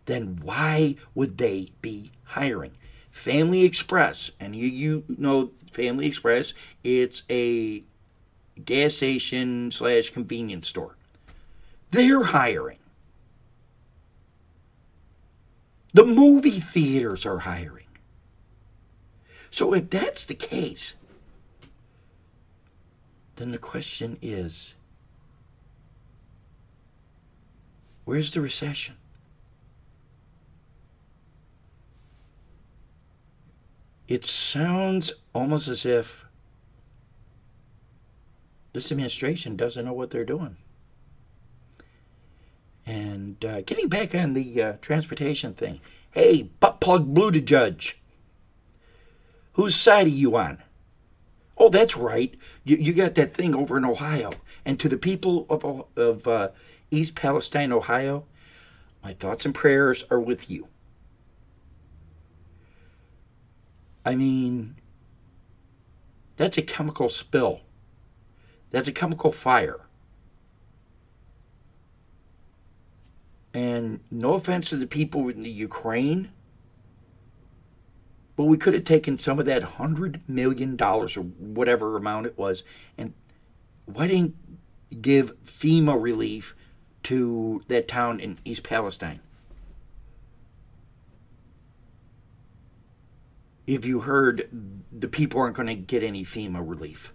[0.05, 2.73] then why would they be hiring?
[3.11, 6.53] Family Express, and you, you know Family Express,
[6.85, 7.83] it's a
[8.65, 10.98] gas station slash convenience store.
[11.91, 12.79] They're hiring.
[15.95, 17.87] The movie theaters are hiring.
[19.51, 20.95] So if that's the case,
[23.37, 24.75] then the question is
[28.05, 28.97] where's the recession?
[34.07, 36.25] It sounds almost as if
[38.73, 40.57] this administration doesn't know what they're doing.
[42.89, 45.79] And uh, getting back on the uh, transportation thing,
[46.13, 48.01] hey, butt plug blue to judge.
[49.53, 50.63] whose side are you on?
[51.59, 52.35] Oh, that's right.
[52.65, 54.33] You, you got that thing over in Ohio.
[54.65, 56.49] And to the people of, of uh,
[56.91, 58.25] East Palestine, Ohio,
[59.05, 60.69] my thoughts and prayers are with you.
[64.07, 64.77] I mean,
[66.37, 67.61] that's a chemical spill.
[68.71, 69.88] That's a chemical fire.
[73.55, 76.31] And no offense to the people in the Ukraine,
[78.37, 82.39] but we could have taken some of that hundred million dollars or whatever amount it
[82.39, 82.63] was,
[82.97, 83.15] and
[83.87, 84.37] why didn't
[85.01, 86.55] give FEMA relief
[87.05, 89.21] to that town in East Palestine?
[93.67, 94.49] If you heard
[94.93, 97.13] the people aren't going to get any FEMA relief.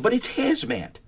[0.00, 0.99] But it's hazmat.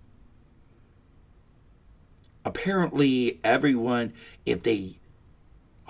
[2.45, 4.13] Apparently, everyone,
[4.45, 4.97] if they,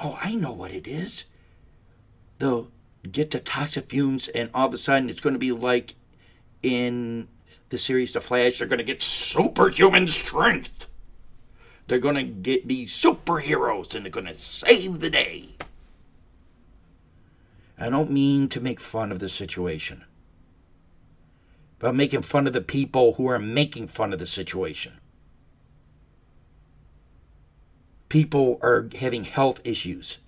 [0.02, 1.24] oh, I know what it is
[2.42, 2.72] they'll
[3.10, 5.94] get the toxic fumes, and all of a sudden it's going to be like
[6.62, 7.28] in
[7.68, 10.88] the series The Flash, they're going to get superhuman strength.
[11.86, 15.50] They're going to get be superheroes and they're going to save the day.
[17.78, 20.04] I don't mean to make fun of the situation,
[21.78, 24.98] but I'm making fun of the people who are making fun of the situation.
[28.12, 30.18] People are having health issues.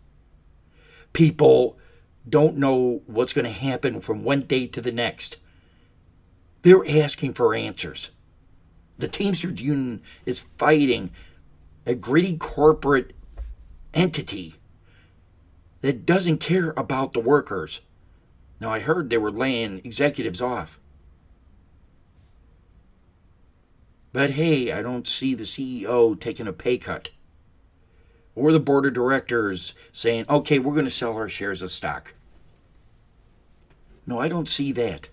[1.12, 1.78] People
[2.26, 5.36] don't know what's going to happen from one day to the next.
[6.62, 8.12] They're asking for answers.
[8.96, 11.10] The Teamsters Union is fighting
[11.84, 13.12] a greedy corporate
[13.92, 14.54] entity
[15.82, 17.82] that doesn't care about the workers.
[18.62, 20.80] Now, I heard they were laying executives off.
[24.14, 27.10] But hey, I don't see the CEO taking a pay cut
[28.34, 32.14] or the board of directors saying, okay, we're going to sell our shares of stock.
[34.06, 35.08] No, I don't see that.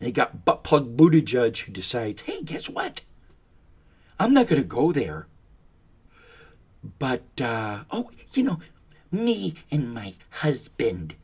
[0.00, 3.02] And you got butt plug Judge who decides, hey, guess what?
[4.18, 5.26] I'm not going to go there.
[6.98, 8.60] But, uh, oh, you know,
[9.10, 11.14] me and my husband,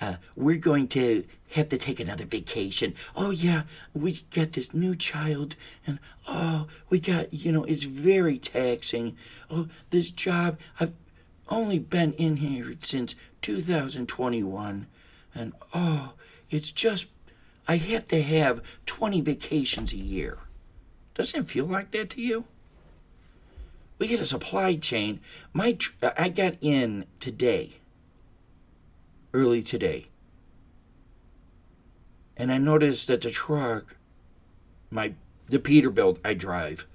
[0.00, 2.94] uh, we're going to have to take another vacation.
[3.16, 3.62] Oh, yeah,
[3.94, 9.16] we got this new child, and oh, we got, you know, it's very taxing.
[9.50, 10.92] Oh, this job, I've
[11.48, 14.86] only been in here since 2021,
[15.34, 16.12] and oh,
[16.50, 17.06] it's just,
[17.66, 20.38] I have to have 20 vacations a year.
[21.14, 22.44] Doesn't it feel like that to you?
[23.98, 25.20] We get a supply chain.
[25.52, 25.76] My,
[26.16, 27.78] I got in today
[29.32, 30.06] early today.
[32.38, 33.96] And I noticed that the truck,
[34.90, 35.14] my
[35.48, 36.86] the Peterbilt I drive,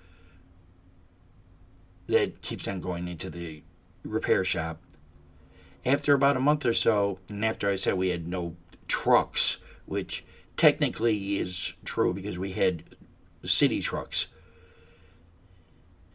[2.08, 3.64] that keeps on going into the
[4.04, 4.82] repair shop.
[5.86, 8.56] After about a month or so, and after I said we had no
[8.88, 10.24] trucks, which
[10.56, 12.84] technically is true because we had
[13.44, 14.28] city trucks.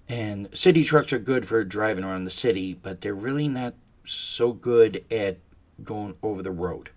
[0.08, 3.74] And city trucks are good for driving around the city, but they're really not
[4.06, 5.36] so good at
[5.84, 6.90] going over the road.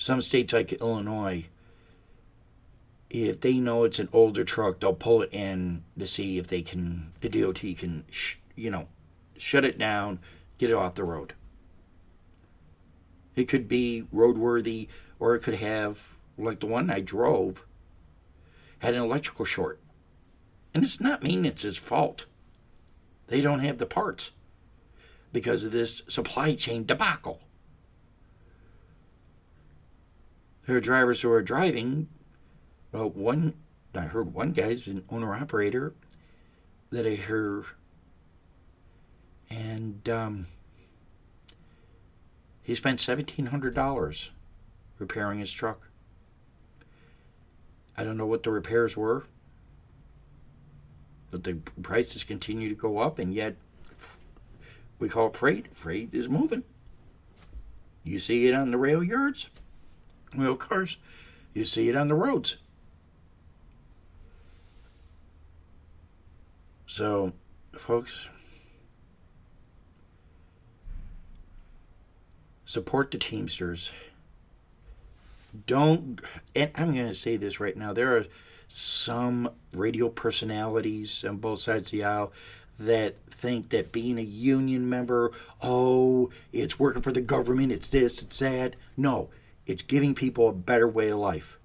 [0.00, 1.44] Some states like Illinois,
[3.10, 6.62] if they know it's an older truck, they'll pull it in to see if they
[6.62, 8.88] can, the DOT can, sh- you know,
[9.36, 10.20] shut it down,
[10.56, 11.34] get it off the road.
[13.36, 14.88] It could be roadworthy,
[15.18, 17.66] or it could have, like the one I drove,
[18.78, 19.80] had an electrical short.
[20.72, 22.24] And it's not maintenance's fault.
[23.26, 24.30] They don't have the parts
[25.30, 27.42] because of this supply chain debacle.
[30.70, 32.06] There are drivers who are driving.
[32.92, 33.54] Well, one,
[33.92, 35.94] I heard one guy's an owner operator
[36.90, 37.64] that I heard,
[39.50, 40.46] and um,
[42.62, 44.30] he spent $1,700
[45.00, 45.88] repairing his truck.
[47.96, 49.24] I don't know what the repairs were,
[51.32, 53.56] but the prices continue to go up, and yet
[55.00, 55.74] we call it freight.
[55.74, 56.62] Freight is moving.
[58.04, 59.50] You see it on the rail yards,
[60.36, 60.98] rail course,
[61.54, 62.56] You see it on the roads.
[66.86, 67.32] So,
[67.72, 68.28] folks,
[72.64, 73.92] support the Teamsters.
[75.66, 76.20] Don't,
[76.54, 77.92] and I'm going to say this right now.
[77.92, 78.26] There are
[78.68, 82.32] some radio personalities on both sides of the aisle
[82.78, 88.22] that think that being a union member, oh, it's working for the government, it's this,
[88.22, 88.76] it's that.
[88.96, 89.28] No,
[89.66, 91.58] it's giving people a better way of life.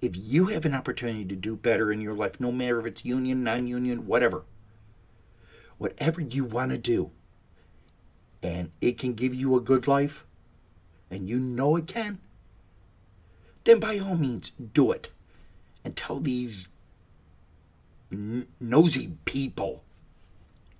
[0.00, 3.04] If you have an opportunity to do better in your life, no matter if it's
[3.04, 4.44] union, non union, whatever,
[5.78, 7.10] whatever you want to do,
[8.42, 10.24] and it can give you a good life,
[11.10, 12.18] and you know it can,
[13.64, 15.10] then by all means do it.
[15.84, 16.68] And tell these
[18.12, 19.84] n- nosy people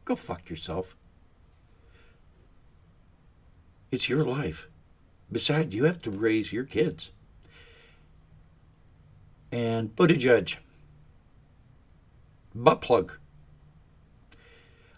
[0.04, 0.96] go fuck yourself.
[3.90, 4.69] It's your life.
[5.32, 7.12] Besides, you have to raise your kids.
[9.52, 10.56] And Buttigieg,
[12.54, 13.18] butt plug.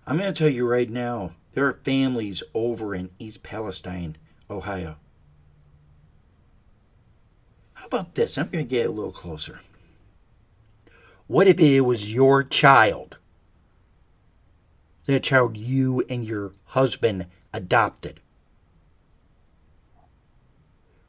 [0.06, 4.16] I'm going to tell you right now, there are families over in East Palestine,
[4.50, 4.96] Ohio.
[7.74, 8.38] How about this?
[8.38, 9.60] I'm going to get a little closer.
[11.26, 13.18] What if it was your child?
[15.06, 18.20] That child you and your husband adopted?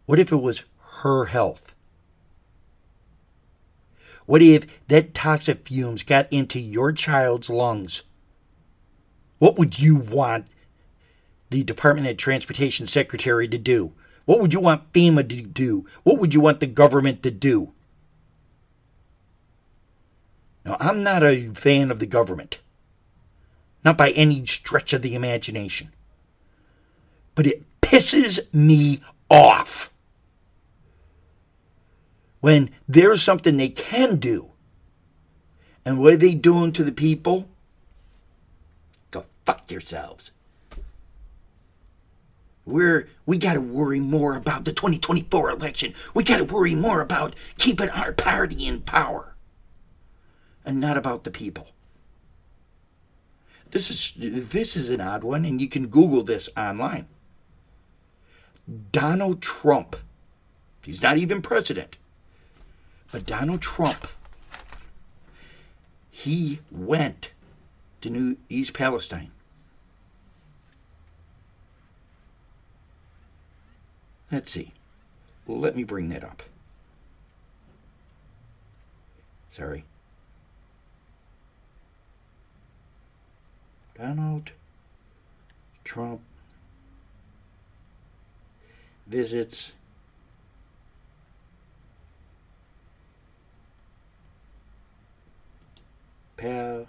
[0.05, 0.63] What if it was
[1.01, 1.75] her health?
[4.25, 8.03] What if that toxic fumes got into your child's lungs?
[9.39, 10.47] What would you want
[11.49, 13.93] the Department of Transportation Secretary to do?
[14.25, 15.85] What would you want FEMA to do?
[16.03, 17.73] What would you want the government to do?
[20.65, 22.59] Now, I'm not a fan of the government,
[23.83, 25.91] not by any stretch of the imagination,
[27.35, 29.91] but it pisses me off
[32.43, 34.51] when there's something they can do.
[35.85, 37.47] And what are they doing to the people?
[39.11, 40.31] Go fuck yourselves.
[42.65, 45.93] We're we got to worry more about the 2024 election.
[46.13, 49.35] We got to worry more about keeping our party in power
[50.65, 51.69] and not about the people.
[53.71, 57.07] This is this is an odd one and you can google this online.
[58.91, 59.95] Donald Trump.
[60.83, 61.95] He's not even president.
[63.13, 64.07] But Donald Trump
[66.11, 67.31] he went
[68.01, 69.31] to New East Palestine
[74.33, 74.71] Let's see.
[75.45, 76.41] Let me bring that up.
[79.51, 79.85] Sorry.
[83.95, 84.53] Donald
[85.83, 86.21] Trump
[89.05, 89.71] visits
[96.37, 96.87] Pal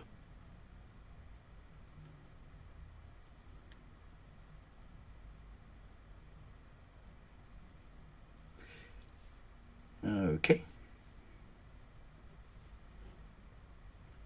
[10.04, 10.62] Okay.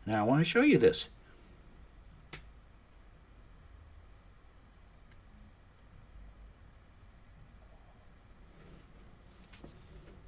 [0.06, 1.08] Now I want to show you this.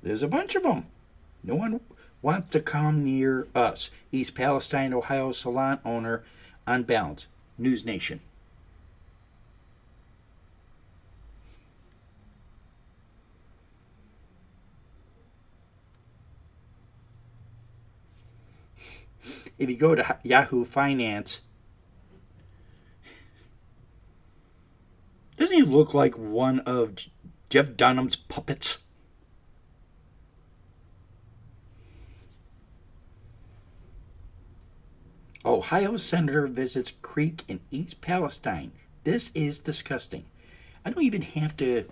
[0.02, 0.86] There's a bunch of them.
[1.44, 1.80] No one
[2.22, 3.90] wants to come near us.
[4.10, 6.24] East Palestine, Ohio salon owner
[6.66, 7.28] on balance.
[7.56, 8.20] News Nation.
[19.60, 21.40] If you go to Yahoo Finance,
[25.36, 26.96] doesn't he look like one of
[27.50, 28.78] Jeff Dunham's puppets?
[35.44, 38.72] Ohio senator visits creek in East Palestine.
[39.04, 40.24] This is disgusting.
[40.84, 41.84] I don't even have to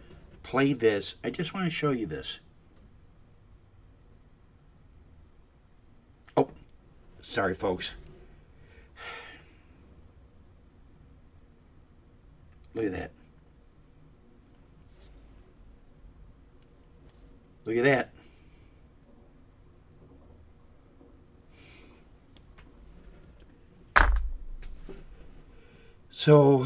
[0.43, 1.17] play this.
[1.23, 2.41] I just want to show you this.
[6.37, 6.51] Oh,
[7.29, 7.93] sorry, folks.
[12.75, 13.11] Look at that.
[17.65, 18.11] Look at that.
[26.11, 26.65] So,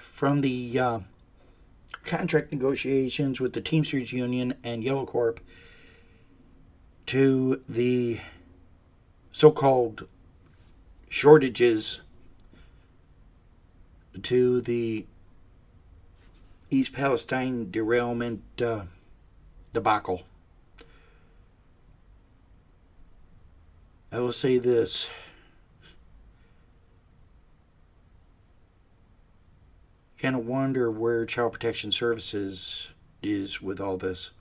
[0.00, 1.00] from the uh,
[2.04, 5.40] contract negotiations with the Teamsters Union and Yellow Corp
[7.06, 8.18] to the
[9.32, 10.06] so called
[11.08, 12.00] shortages
[14.22, 15.06] to the
[16.70, 18.84] East Palestine derailment uh,
[19.72, 20.22] debacle.
[24.10, 25.10] I will say this.
[30.18, 32.90] kind of wonder where Child Protection Services
[33.22, 34.32] is with all this.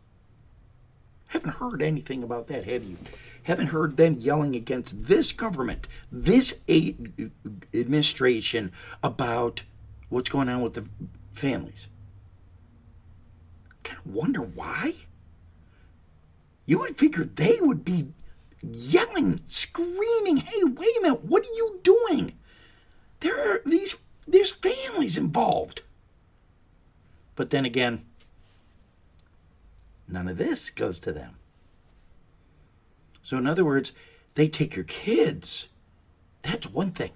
[1.29, 2.97] Haven't heard anything about that, have you?
[3.47, 6.59] Haven't heard them yelling against this government, this
[7.73, 9.63] administration about
[10.09, 10.85] what's going on with the
[11.31, 11.87] families.
[13.83, 14.95] Kind of wonder why.
[16.65, 18.09] You would figure they would be
[18.61, 21.23] yelling, screaming, "Hey, wait a minute!
[21.23, 22.33] What are you doing?
[23.21, 23.95] There are these
[24.27, 25.83] there's families involved.
[27.35, 28.07] But then again,
[30.05, 31.37] none of this goes to them.
[33.28, 33.91] So, in other words,
[34.36, 35.67] they take your kids.
[36.43, 37.11] That's one thing.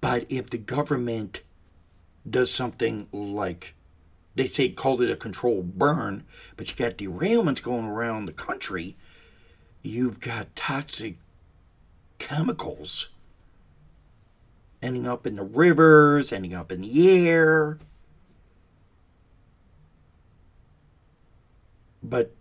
[0.00, 1.42] But if the government
[2.28, 3.76] does something like
[4.34, 6.24] they say called it a controlled burn,
[6.56, 8.96] but you got derailments going around the country,
[9.82, 11.18] you've got toxic
[12.18, 13.10] chemicals
[14.82, 17.78] ending up in the rivers, ending up in the air.
[22.02, 22.34] But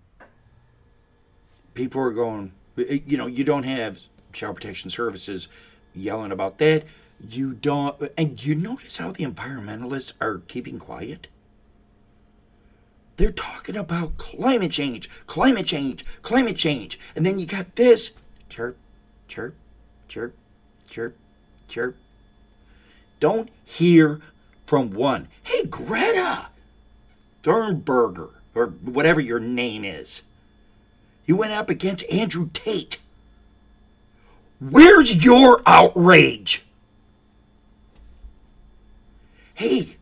[1.78, 4.02] people are going, eh, you know, you don't have
[4.34, 5.48] child protection services
[5.94, 6.84] yelling about that.
[7.30, 11.30] You don't, and you notice how the environmentalists are keeping quiet?
[13.16, 17.00] They're talking about climate change, climate change, climate change.
[17.16, 18.12] And then you got this
[18.50, 18.78] chirp,
[19.28, 19.56] chirp,
[20.08, 20.36] chirp,
[20.90, 21.16] chirp,
[21.68, 21.96] chirp,
[23.20, 24.20] don't hear
[24.66, 25.28] from one.
[25.44, 26.48] Hey, Greta
[27.42, 30.24] Thunberg, or whatever your name is.
[31.28, 32.98] You went up against Andrew Tate.
[34.60, 36.64] Where's your outrage?
[39.54, 39.98] Hey,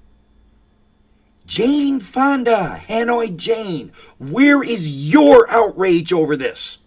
[1.45, 6.79] Jane Fonda, Hanoi Jane, where is your outrage over this?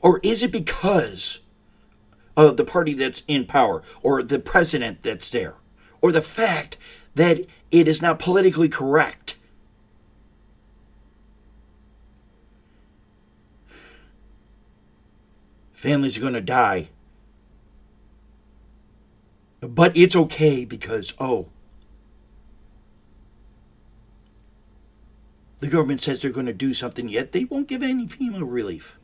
[0.00, 1.40] Or is it because
[2.38, 5.56] of the party that's in power or the president that's there
[6.00, 6.76] or the fact
[7.16, 7.40] that
[7.72, 9.27] it is not politically correct.
[15.78, 16.88] Families are going to die.
[19.60, 21.46] But it's okay because, oh,
[25.60, 28.98] the government says they're going to do something, yet they won't give any FEMA relief.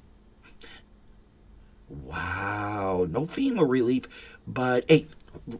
[1.88, 4.08] Wow, no FEMA relief,
[4.44, 5.06] but hey,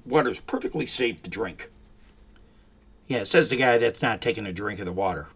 [0.05, 1.71] water's perfectly safe to drink.
[3.07, 5.29] Yeah, says the guy that's not taking a drink of the water.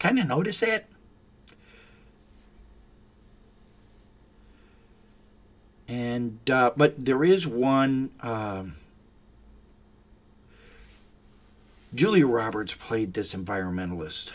[0.00, 0.86] Kind of notice that?
[5.88, 8.10] And uh, but there is one.
[8.20, 8.76] Um,
[11.94, 14.32] Julia Roberts played this environmentalist,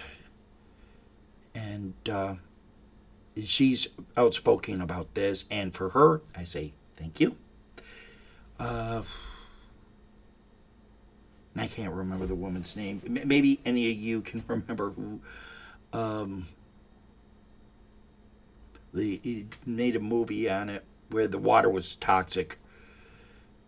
[1.53, 2.35] and uh,
[3.43, 3.87] she's
[4.17, 7.35] outspoken about this, and for her, I say thank you.
[8.59, 9.03] Uh,
[11.55, 12.99] I can't remember the woman's name.
[13.07, 15.19] Maybe any of you can remember who.
[15.93, 16.47] Um,
[18.91, 20.83] the made a movie on it
[21.13, 22.57] where the water was toxic,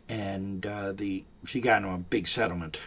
[0.10, 2.80] and uh, the she got into a big settlement.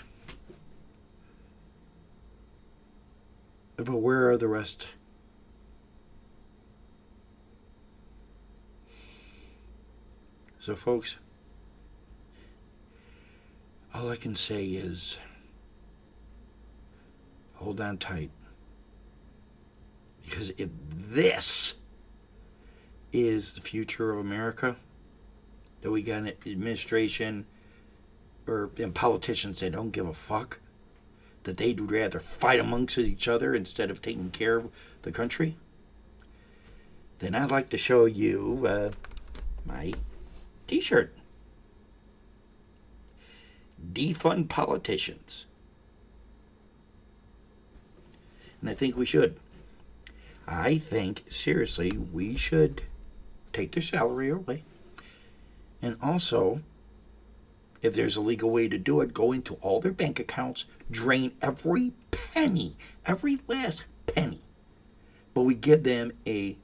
[3.77, 4.89] But where are the rest?
[10.59, 11.17] So, folks,
[13.95, 15.19] all I can say is
[17.55, 18.31] hold on tight.
[20.25, 21.77] Because if this
[23.13, 24.77] is the future of America.
[25.81, 27.47] That we got an administration
[28.47, 30.61] or and politicians that don't give a fuck.
[31.45, 34.71] That they'd rather fight amongst each other instead of taking care of
[35.03, 35.57] the country.
[37.19, 38.91] Then I'd like to show you uh,
[39.65, 39.93] my
[40.67, 41.15] t shirt.
[43.93, 45.47] Defund politicians.
[48.61, 49.37] And I think we should.
[50.47, 52.83] I think, seriously, we should
[53.59, 54.63] take their salary away.
[55.83, 56.61] And also,
[57.83, 61.33] if there's a legal way to do it, go into all their bank accounts, drain
[61.43, 64.43] every penny, every last penny.
[65.35, 66.57] But we give them a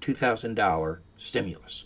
[0.00, 1.84] $2,000 stimulus.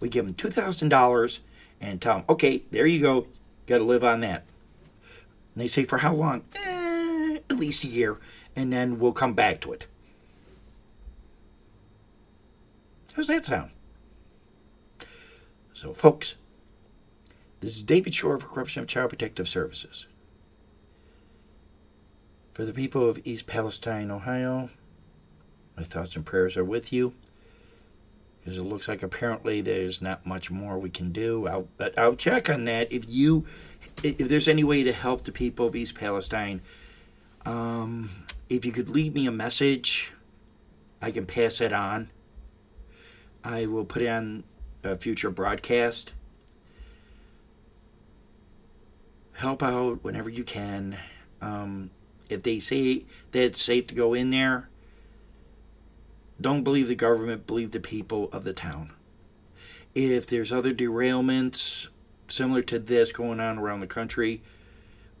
[0.00, 1.40] We give them $2,000
[1.80, 3.26] and tell them, okay, there you go,
[3.66, 4.44] got to live on that.
[5.54, 6.42] And they say, for how long?
[6.54, 8.18] Eh, at least a year,
[8.54, 9.86] and then we'll come back to it.
[13.14, 13.70] How's that sound?
[15.76, 16.36] So, folks,
[17.60, 20.06] this is David Shore for Corruption of Child Protective Services.
[22.52, 24.70] For the people of East Palestine, Ohio,
[25.76, 27.12] my thoughts and prayers are with you.
[28.40, 31.46] Because it looks like apparently there's not much more we can do.
[31.46, 31.68] I'll,
[31.98, 32.90] I'll check on that.
[32.90, 33.44] If you,
[34.02, 36.62] if there's any way to help the people of East Palestine,
[37.44, 38.08] um,
[38.48, 40.10] if you could leave me a message,
[41.02, 42.08] I can pass it on.
[43.44, 44.42] I will put it on
[44.86, 46.12] a future broadcast.
[49.32, 50.96] Help out whenever you can.
[51.42, 51.90] Um,
[52.28, 54.68] if they say that it's safe to go in there,
[56.40, 58.92] don't believe the government, believe the people of the town.
[59.94, 61.88] If there's other derailments
[62.28, 64.42] similar to this going on around the country,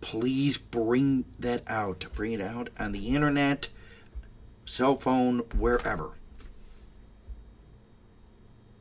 [0.00, 2.06] please bring that out.
[2.12, 3.68] Bring it out on the internet,
[4.64, 6.12] cell phone, wherever.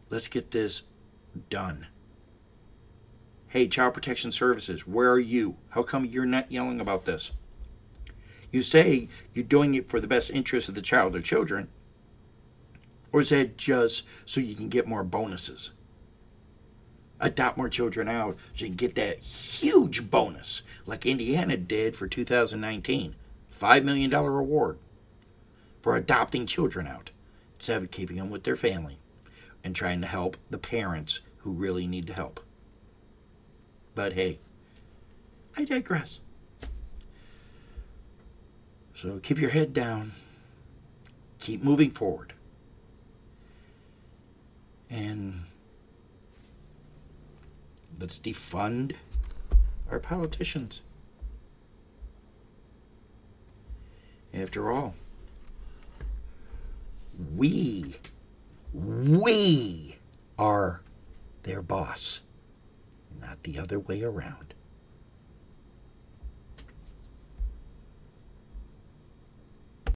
[0.09, 0.83] Let's get this
[1.49, 1.87] done.
[3.47, 5.55] Hey, Child Protection Services, where are you?
[5.69, 7.31] How come you're not yelling about this?
[8.51, 11.69] You say you're doing it for the best interest of the child or children,
[13.11, 15.71] or is that just so you can get more bonuses?
[17.19, 22.07] Adopt more children out so you can get that huge bonus like Indiana did for
[22.07, 23.15] 2019.
[23.51, 24.77] $5 million reward
[25.81, 27.09] for adopting children out
[27.55, 28.99] instead of keeping them with their family
[29.65, 32.39] and trying to help the parents who really need the help.
[33.95, 34.39] But hey,
[35.57, 36.21] I digress.
[38.93, 40.11] So keep your head down,
[41.39, 42.33] keep moving forward.
[44.89, 45.45] And
[47.99, 48.95] let's defund
[49.91, 50.83] our politicians.
[54.31, 54.93] After all,
[57.35, 57.95] we,
[58.75, 59.95] we
[60.37, 60.81] are
[61.43, 62.21] their boss,
[63.21, 64.54] not the other way around.